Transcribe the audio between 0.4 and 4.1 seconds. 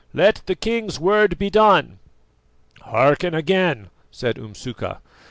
the king's word be done." "Hearken again,"